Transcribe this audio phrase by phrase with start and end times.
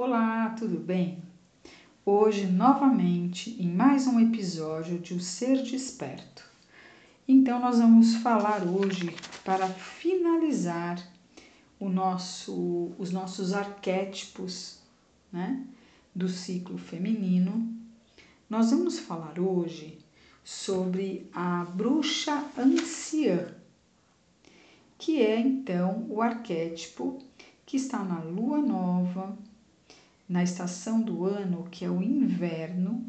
[0.00, 1.20] Olá, tudo bem?
[2.06, 6.44] Hoje, novamente, em mais um episódio de O Ser Desperto.
[7.26, 9.12] Então, nós vamos falar hoje,
[9.44, 11.04] para finalizar
[11.80, 14.78] o nosso, os nossos arquétipos
[15.32, 15.66] né,
[16.14, 17.68] do ciclo feminino,
[18.48, 19.98] nós vamos falar hoje
[20.44, 23.52] sobre a bruxa anciã,
[24.96, 27.18] que é então o arquétipo
[27.66, 29.36] que está na lua nova,
[30.28, 33.06] na estação do ano que é o inverno,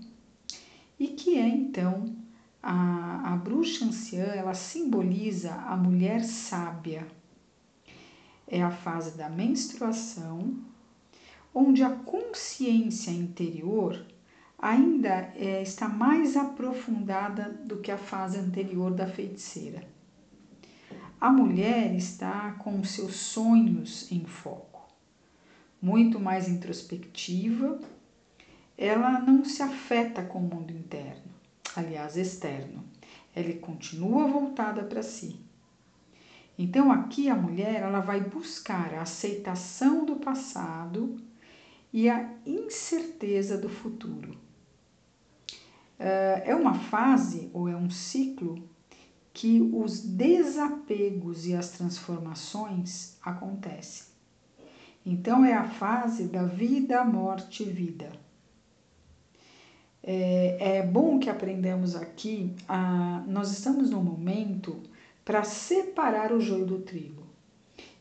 [1.00, 2.16] e que é então
[2.62, 7.08] a, a bruxa anciã, ela simboliza a mulher sábia.
[8.48, 10.58] É a fase da menstruação,
[11.54, 14.06] onde a consciência interior
[14.58, 19.88] ainda é, está mais aprofundada do que a fase anterior da feiticeira.
[21.20, 24.69] A mulher está com seus sonhos em foco,
[25.82, 27.80] muito mais introspectiva,
[28.78, 31.32] ela não se afeta com o mundo interno,
[31.76, 32.84] aliás, externo,
[33.36, 35.40] ela continua voltada para si.
[36.58, 41.18] Então aqui a mulher ela vai buscar a aceitação do passado
[41.92, 44.38] e a incerteza do futuro
[46.00, 48.64] é uma fase ou é um ciclo
[49.34, 54.09] que os desapegos e as transformações acontecem.
[55.06, 58.12] Então, é a fase da vida, morte e vida.
[60.04, 64.82] É, é bom que aprendamos aqui, a, nós estamos no momento
[65.24, 67.24] para separar o joio do trigo.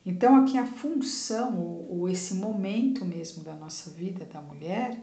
[0.04, 4.98] Então, aqui a função, ou, ou esse momento mesmo da nossa vida, da mulher,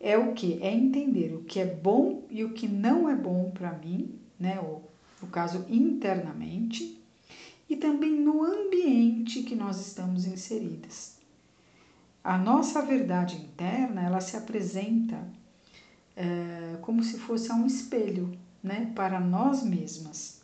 [0.00, 0.62] é o que?
[0.62, 4.60] É entender o que é bom e o que não é bom para mim, né?
[4.60, 4.88] Ou,
[5.20, 7.02] no caso, internamente,
[7.68, 11.17] e também no ambiente que nós estamos inseridas.
[12.28, 15.26] A nossa verdade interna, ela se apresenta
[16.14, 18.92] é, como se fosse um espelho, né?
[18.94, 20.42] Para nós mesmas.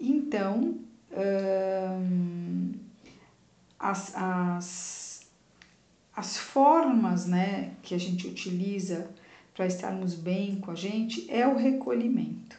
[0.00, 0.78] Então,
[2.00, 2.72] hum,
[3.78, 5.26] as, as
[6.16, 9.10] as formas né, que a gente utiliza
[9.54, 12.58] para estarmos bem com a gente é o recolhimento.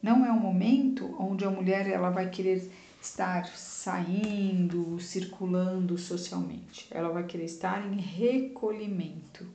[0.00, 2.70] Não é um momento onde a mulher ela vai querer
[3.02, 6.86] estar saindo, circulando socialmente.
[6.90, 9.46] Ela vai querer estar em recolhimento,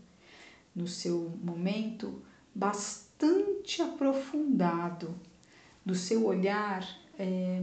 [0.76, 2.22] no seu momento
[2.54, 5.16] bastante aprofundado,
[5.86, 6.86] do seu olhar
[7.18, 7.62] é,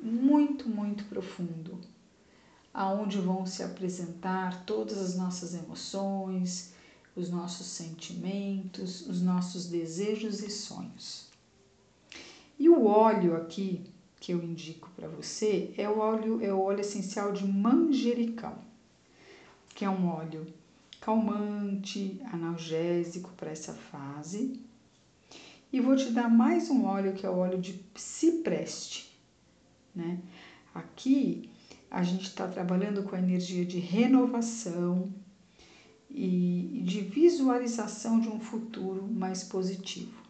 [0.00, 1.78] muito, muito profundo
[2.72, 6.72] aonde vão se apresentar todas as nossas emoções,
[7.16, 11.26] os nossos sentimentos, os nossos desejos e sonhos.
[12.56, 13.84] E o óleo aqui
[14.20, 18.58] que eu indico para você é o óleo é o óleo essencial de manjericão,
[19.74, 20.46] que é um óleo
[21.00, 24.60] calmante, analgésico para essa fase.
[25.72, 29.16] E vou te dar mais um óleo que é o óleo de cipreste,
[29.94, 30.18] né?
[30.74, 31.50] Aqui
[31.90, 35.12] a gente está trabalhando com a energia de renovação
[36.10, 40.22] e de visualização de um futuro mais positivo.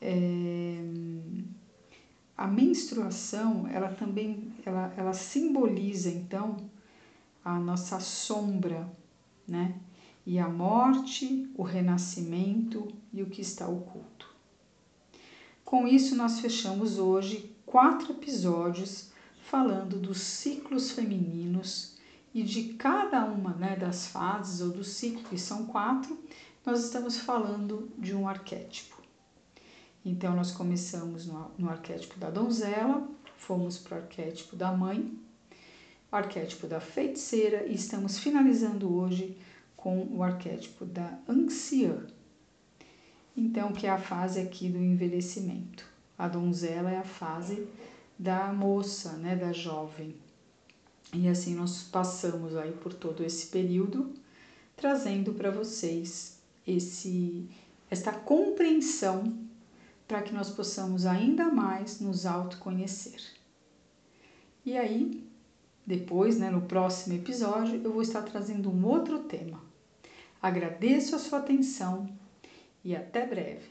[0.00, 0.82] É,
[2.40, 6.56] a menstruação, ela também, ela, ela simboliza então
[7.44, 8.90] a nossa sombra,
[9.46, 9.74] né?
[10.24, 14.34] E a morte, o renascimento e o que está oculto.
[15.62, 19.10] Com isso, nós fechamos hoje quatro episódios
[19.44, 21.94] falando dos ciclos femininos
[22.32, 26.18] e de cada uma né, das fases ou do ciclo, que são quatro,
[26.64, 28.99] nós estamos falando de um arquétipo.
[30.04, 33.06] Então, nós começamos no, no arquétipo da donzela,
[33.36, 35.18] fomos para o arquétipo da mãe,
[36.10, 39.36] arquétipo da feiticeira e estamos finalizando hoje
[39.76, 42.06] com o arquétipo da anciã.
[43.36, 45.84] Então, que é a fase aqui do envelhecimento.
[46.18, 47.66] A donzela é a fase
[48.18, 50.14] da moça, né, da jovem.
[51.14, 54.12] E assim nós passamos aí por todo esse período,
[54.76, 57.48] trazendo para vocês esse
[57.90, 59.49] esta compreensão
[60.10, 63.22] para que nós possamos ainda mais nos autoconhecer.
[64.66, 65.24] E aí,
[65.86, 69.62] depois, né, no próximo episódio, eu vou estar trazendo um outro tema.
[70.42, 72.10] Agradeço a sua atenção
[72.82, 73.68] e até breve.